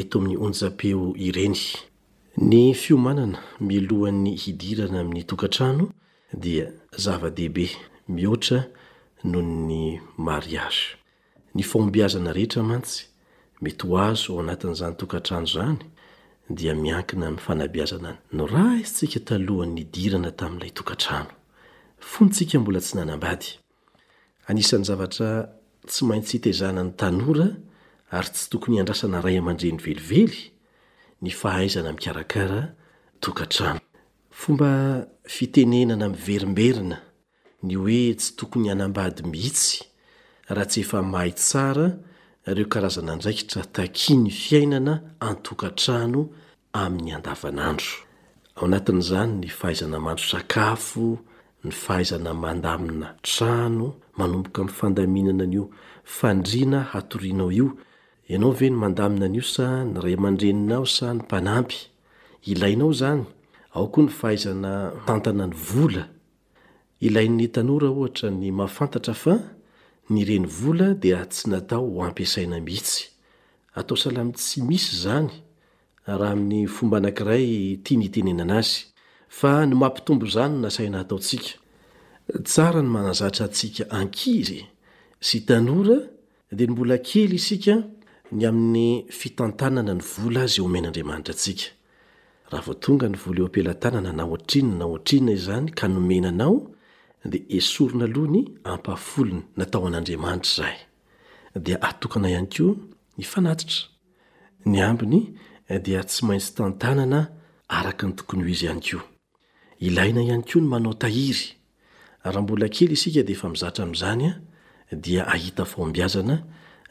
[0.00, 1.58] eto amin'ny onjapeo ireny
[2.50, 3.38] ny fiomanana
[3.68, 5.84] milohan'ny hidirana amin'ny tokantrano
[6.42, 6.66] dia
[7.04, 7.66] zava-dehibe
[8.14, 8.58] mihoatra
[9.30, 9.80] nohony
[10.26, 10.84] mariage
[11.56, 12.98] ny fambiazana rehetra mantsy
[13.64, 15.78] mety ho azo ao anatin'zany tokantrano zany
[16.56, 18.10] dia miankina fanabiazana
[24.48, 25.08] anyn zatnina tai'layoanola tsy naa
[25.90, 27.48] tsy maintsy itezana ny tanora
[28.16, 30.42] ary tsy tokony arasana ray amandreny velively
[31.24, 31.66] eay
[38.10, 39.52] e tsy tokony ambady mihy
[40.48, 41.86] raha tsy efa mahay tsara
[42.46, 44.94] reo karazana ndraikitra taki ny fiainana
[45.28, 46.22] antoka trano
[46.72, 51.06] ain'nyadaaonny ahazanamandro sakafo
[51.64, 53.86] ny fahazana mandamina trano
[54.18, 55.64] manomboka mi'ny fandaminana nio
[56.16, 57.68] fandrina hatorianao io
[58.28, 61.76] inao ve ny mandamina anio sa nyray mandreninao sa ny mpanampy
[62.46, 63.24] iainao zany
[63.74, 65.54] ao ko ny fahazna tannany
[67.02, 67.28] la'y
[67.58, 67.60] a
[69.36, 69.38] y
[70.10, 73.02] ny ireny vola di tsy natao h ampiasaina mihitsy
[73.78, 75.28] atao salami tsy misy zany
[76.06, 78.76] raha amin'ny fomba anakiray tia ny tenenana azy
[79.28, 81.50] fa ny mampitombo zany nasaina hataotsika
[82.52, 84.60] tara ny manazatra atsika ankizy
[85.20, 85.98] sy tanora
[86.52, 87.74] de ny mbola kely isika
[88.30, 96.58] ny amin'ny fitantanana ny vola azy omenaadatatonga ny volaeo ampelatanana naotrinna natrinazany knoenanao
[97.32, 100.76] di esorina aloha ny ampahafolony natao an'andriamanitra izay
[101.64, 102.66] dia atokana ihany ko
[103.24, 103.80] ifanatitra
[104.70, 105.18] ny ambiny
[105.86, 107.20] dia tsy maintsy tantanana
[107.76, 108.98] araka ny tokony ho izy ihany ko
[109.86, 111.46] iaina iany ko ny manao tahiry
[112.34, 116.36] hambolakely iska defa izatra'zanyadi ahita fombiazana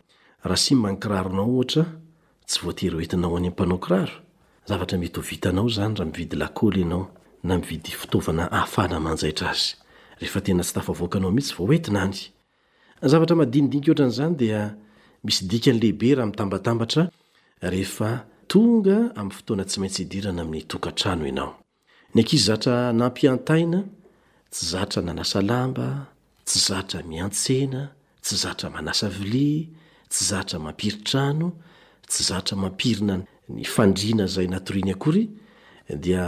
[0.43, 1.83] raha simanykiraronao ohatra
[2.47, 4.15] tsy voatery entinao any mmpanao kiraro
[4.69, 7.07] zavatra mety ovitanao zany ahamidyayaga
[19.15, 21.51] amy fotoana tsy maintsy idirana amin'ny tokantrano anao
[22.15, 23.79] nyakizy zatra nampiantaina
[24.53, 25.87] tsy zatra nanasa lamba
[26.45, 27.81] tsy zatra miantsena
[28.23, 29.80] tsy zatra manasa ia
[30.11, 31.51] tsy zatra mampirytrano
[32.07, 33.15] tsy zatra mampirina
[33.49, 35.23] ny fandriana zay natoriny akory
[36.03, 36.23] dia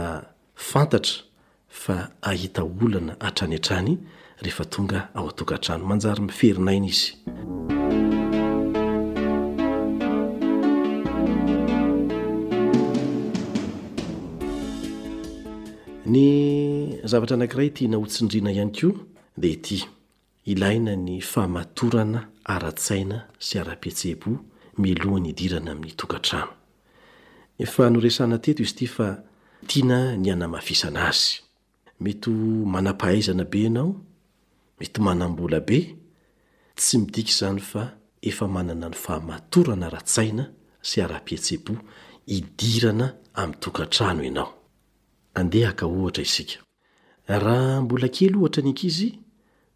[0.70, 1.14] fantatra
[1.82, 1.96] fa
[2.30, 3.92] ahita olana atrany an-trany
[4.42, 7.12] rehefa tonga ao atokan-trano manjary miferinaina izy
[16.12, 16.22] ny
[17.10, 18.96] zavatra anakiray ty hna hotsindriana ihany koa
[19.40, 19.78] dea ity
[20.44, 23.16] ilaina ny fahamatorana ara-tsaina
[23.46, 24.30] sy ara-pietsehbo
[24.82, 26.52] milohany idirana amin'ny tokantrano
[27.64, 29.08] efa noresana teto izy ity fa
[29.68, 31.30] tiana ny anamafisana azy
[32.02, 32.30] mety
[32.74, 33.90] manam-pahaizana be ianao
[34.80, 35.78] mety manambola be
[36.78, 37.82] tsy midika izany fa
[38.30, 40.44] efa manana ny fahamatorana ara-tsaina
[40.88, 41.72] sy ara-pietsebo
[42.36, 43.06] idirana
[43.40, 44.52] amin'ny tokatrano ianao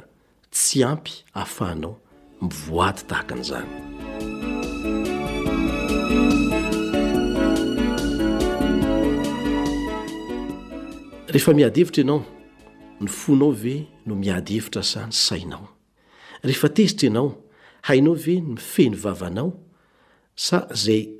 [0.55, 1.95] tsy ampy hahafahanao
[2.43, 3.71] mivoaty tahaka an'izany
[11.33, 12.21] rehefa mihady hevitra ianao
[13.03, 15.67] ny fonao ve no miady hevitra sa ny sainao
[16.47, 17.29] rehefa tezitra ianao
[17.87, 19.51] hainao ve nofeni vavanao
[20.47, 21.20] sa zay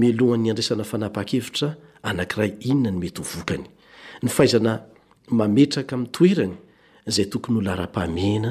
[0.00, 1.68] milohan'ny andraisana fanapaha-kevitra
[2.10, 3.64] anank'iray inona ny mety ho vokany
[4.22, 4.74] ny fahaizana
[5.40, 6.54] mametraka miy toerany
[7.10, 8.50] izay tokony holara-pahmena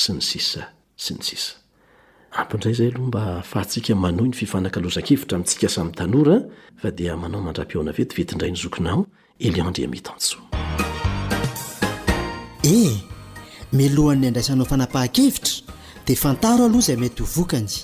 [0.00, 0.60] sy ny sisa
[1.02, 10.08] sy ny saampday ay alombfahatikaa ny fifanaka lozakevitra mitsia samaadaaomandra-piona etyvetraynyzoaelidmet
[12.64, 12.92] ee eh,
[13.78, 15.54] milohan'ny andraisanao fanapaha-kevitra
[16.06, 17.82] dia fantaroaloha zay mety hookany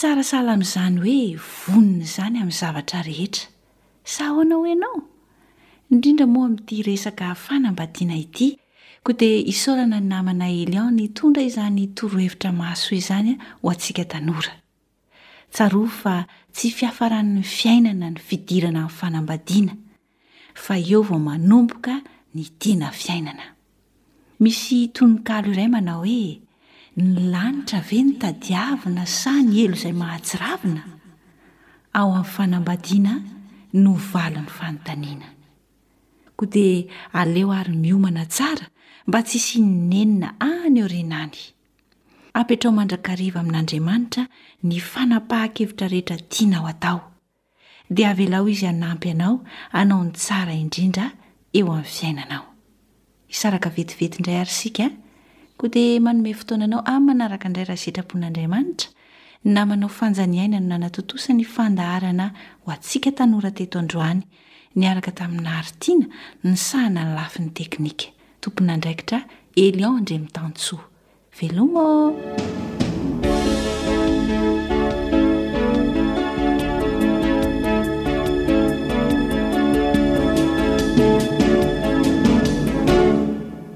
[0.00, 3.50] tsarasala mn'izany hoe vonony izany amin'ny zavatra rehetra
[4.12, 5.00] saho anao ianao
[5.92, 8.48] indrindra moa mi'ity resaka fanambadiana ity
[9.04, 14.54] koa dia isaorana ny namana elian ny tondra izany torohevitra maso izanya ho antsika tanora
[15.54, 16.14] tsaroa fa
[16.54, 19.74] tsy fiafarann'ny fiainana ny fidirana amin'ny fanambadiana
[20.64, 21.94] fa eo vao manomboka
[22.34, 23.46] ny tiana fiainana
[24.42, 26.20] misy tononkalo iray manao hoe
[26.96, 30.82] ny lanitra ve nytadiavina sany elo izay mahatsiravina
[31.98, 33.12] ao amin'ny fanambadiana
[33.82, 35.28] no valon'ny fanontaniana
[36.36, 36.88] koa dia
[37.20, 38.66] aleo ary miomana tsara
[39.08, 41.38] mba tsi sy ny nenina any eo renany
[42.40, 44.22] apetrao mandrakariva amin'andriamanitra
[44.68, 46.98] ny fanapahan-kevitra rehetra diana ao atao
[47.94, 49.36] dia avelao izy hanampy anao
[49.74, 51.06] hanao ny tsara indrindra
[51.58, 52.44] eo amin'ny fiainanao
[53.34, 54.86] isaraka vetivety indray ary sika
[55.60, 58.88] ko dia manome fotoananao any manaraka indray raha sitrapon'andriamanitra
[59.56, 62.26] namanao fanjaniaina no nanatontosa ny fandaharana
[62.62, 64.22] ho antsiaka tanorateto androany
[64.80, 66.06] niaraka taminaharitiana
[66.44, 68.06] ny sahana ny lafiny teknika
[68.40, 69.18] tomponandraikitra
[69.64, 70.84] elianndre mitantsoa
[71.36, 72.06] velomao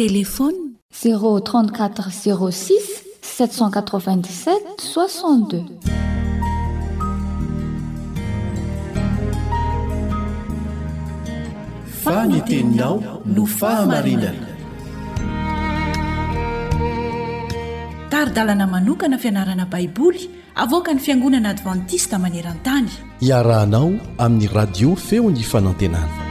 [12.04, 12.96] faniteninao
[13.26, 14.48] no fahamarinana
[18.10, 22.88] taridalana manokana fianarana baiboly avoaka ny fiangonana advantista maneran-tany
[23.28, 23.92] iarahanao
[24.24, 26.29] amin'ny radio feo ny fanantenana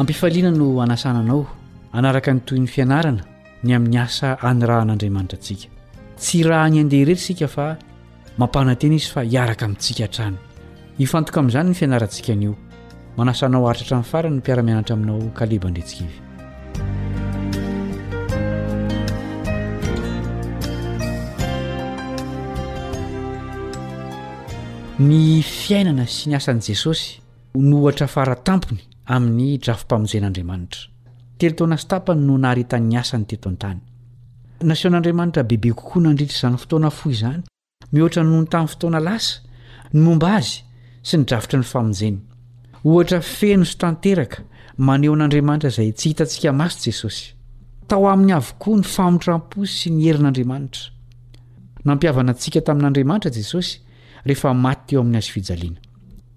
[0.00, 1.46] ampifaliana no anasananao
[1.92, 3.20] anaraka ny toy 'ny fianarana
[3.62, 5.66] ny amin'ny asa any raha n'andriamanitra antsika
[6.20, 7.66] tsy raha any andeha iretra sika fa
[8.40, 10.38] mampanantena izy fa hiaraka amintsika ha-trano
[11.04, 12.54] ifantoka amin'izany ny fianaratsika nio
[13.18, 16.18] manasanao aritrahatranny faray ny mpiaramianatra aminao kalebandretsikaivy
[24.98, 27.18] ny fiainana sy ny asan'n' jesosy
[27.54, 30.80] no ohatra faratampony amin'ny drafimpamonjen'andriamanitra
[31.38, 33.80] telo taoana stapany no naharitany asa ny teto an-tany
[34.70, 37.40] nasion'andriamanitra bebe kokoa nandritra izany fotoana fo izany
[37.94, 39.32] mihoatra nony tamin'ny fotoana lasa
[39.94, 40.54] ny momba azy
[41.08, 42.18] sy ny drafotra ny famonjeny
[42.90, 44.38] ohatra feno sy tanteraka
[44.86, 47.24] maneho an'andriamanitra izay tsy hitantsika maso jesosy
[47.88, 50.84] tao amin'ny avokoa ny famotrampo sy ny herin'andriamanitra
[51.86, 53.72] nampiavana antsika tamin'andriamanitra jesosy
[54.26, 55.80] rehefa mat eo amin'ny azy fijaliana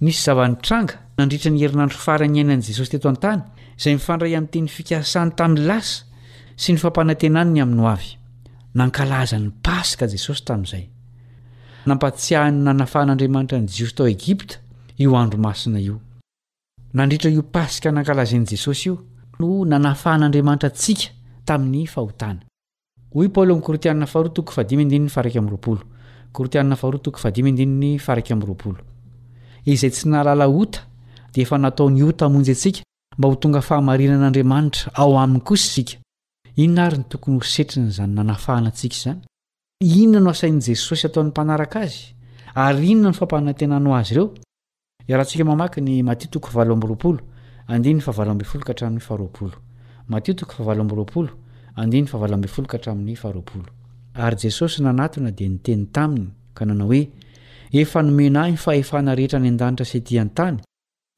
[0.00, 3.42] nisy zava-nitranga nandritra ni erinandro farany ainan'i jesosy teeto an-tany
[3.78, 6.02] izay mifandray ami'teny fikasany tamin'ny lasa
[6.58, 8.16] sy ny fampanantenany ny amino avy
[8.78, 10.84] nankalaza ny paska jesosy tamin'izay
[11.88, 14.58] nampatsihahiny nanafahan'andriamanitra ani jiosy tao egipta
[14.98, 16.00] io andro masina io
[16.98, 18.96] nandritra io pasika nankalazan'i jesosy io
[19.38, 21.12] no nanafahan'andriamanitra antsika
[21.46, 22.44] tamin'ny fahotana
[26.36, 28.76] kortianna aroatoadny arrao
[29.72, 30.80] izay tsy nahalala ota
[31.32, 32.80] dia efa nataony ota hamonjy antsika
[33.18, 35.94] mba ho tonga fahamarina an'andriamanitra ao amin'ny kosa sika
[36.62, 39.20] inona ary ny tokony hosetriny izany nanafahana antsika izany
[40.02, 41.96] inona no asain'i jesosy ataon'ny mpanaraka azy
[42.64, 44.26] ary inona no fampanantenano azy ireo
[45.10, 47.20] irahantsika mamakyny matio toko lomroaolo
[47.72, 49.56] andinny favalooloka htramin'ny faroaolo
[50.12, 51.32] matio toko favalroaolo
[51.80, 53.70] andinny favalomfoloka hatramin'ny faroaolo
[54.14, 57.02] ary jesosy nanatona dia niteny taminy ka nanao hoe
[57.80, 60.56] efa nomena ahy nyfahefana rehetra any an-danitra se tiany tany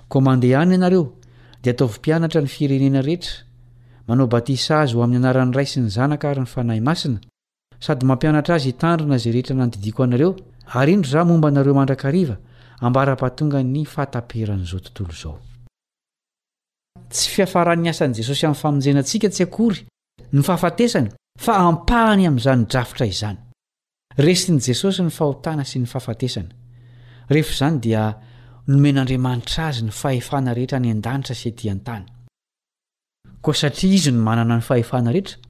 [0.09, 1.05] koa mandehany ianareo
[1.63, 3.29] dia ataovympianatra ny firenena rehetra
[4.09, 7.19] manao batisa azy ho amin'ny anaran'ny ray sy ny zanaka ary ny fanahy masina
[7.85, 10.33] sady mampianatra azy hitandrina izay rehetra nanodidiako anareo
[10.79, 12.37] ary indry raha momba anareo mandrakariva
[12.83, 15.39] hambara-paha tonga ny fahataperan' izao tontolo izao
[21.45, 23.37] fa ampahny amin'izanydrafitra izany
[24.26, 28.05] resin' jesosy ny fahotana sy ny fahafatesana rehefa izany dia
[28.72, 32.07] nomen'andriamanitra azy ny fahefana rehetra ny an-danitra sy etỳan-tany
[33.45, 35.45] koa satria izy no manana ny fahefana rehetra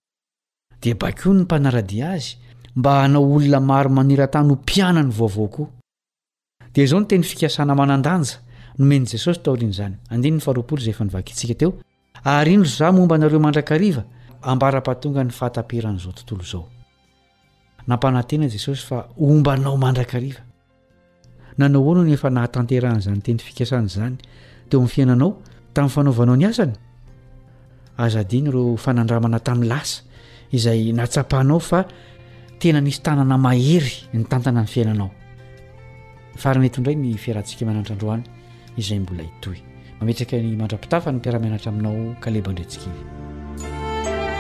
[0.84, 2.34] dia bakoa ny mpanaradia azy
[2.76, 7.78] mba hanao olona maro manira tany ho mpianany vaovao koa dia izao no teny fikasana
[7.78, 8.42] manan-danja
[8.82, 11.76] nomen' jesosy taorian'izany andnfarao ay efanivakintsika teo
[12.34, 14.02] ary indro za momba anareo mandrakariva
[14.52, 16.62] ambara-pahatonga ny fahataperan'izao tontolo zao
[17.88, 20.40] nampanantena jesosy fa ombanao mandrakriva
[21.58, 24.14] nanao oano nefa nahatanterahan'zany teny fikasan'zany
[24.70, 25.28] te ami'ny fainanao
[25.74, 26.74] tamin'nyfanaovanao ny asany
[28.06, 30.00] azadiny reo fanandramana tamin'ny lasa
[30.56, 31.80] izay natsapahnao fa
[32.60, 35.08] tena nisy tanana mahery ny tantana ny fiainanao
[36.42, 38.24] farinytndray ny firantsika mianatrandroany
[38.80, 39.58] izay mbola itoy
[40.00, 43.24] mametsaka ny mandrapitafa ny mpiaraminatra aminao kalebandretsika iny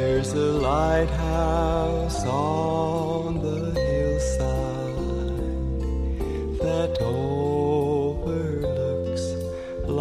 [0.00, 3.54] here's a light house on the
[3.86, 5.38] hill silit
[6.64, 9.24] that overlooks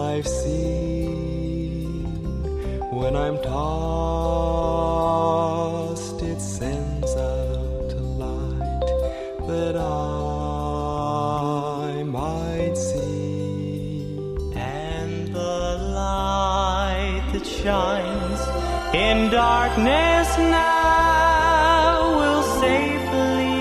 [0.01, 2.09] life seen
[3.01, 4.38] when i'm tal
[18.93, 23.51] in darkness now will safely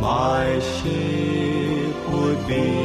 [0.04, 2.83] my ship would be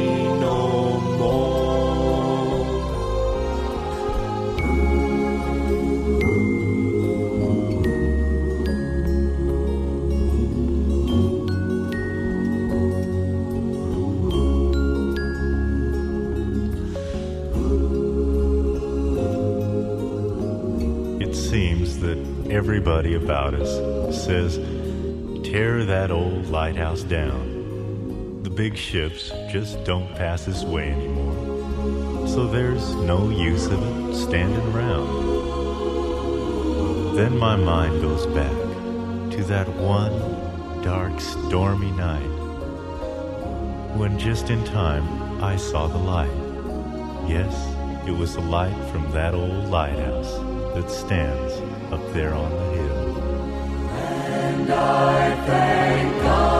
[22.80, 24.56] bd about us says
[25.46, 32.46] tear that old lighthouse down the big ships just don't pass his way anymore so
[32.46, 35.06] there's no use of standing around
[37.16, 38.52] then my mind goes back
[39.30, 42.28] to that one dark stormy night
[43.98, 45.04] when just in time
[45.44, 47.54] i saw the light yes
[48.08, 50.32] it was a light from that old lighthouse
[50.74, 51.52] that stands
[51.92, 52.69] up there on
[54.70, 56.59] 在飞空